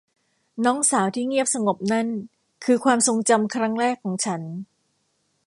[0.65, 2.07] น้องสาวที่เงียบสงบนั่น
[2.65, 4.41] คือความทรงจำครั้งแรกของฉัน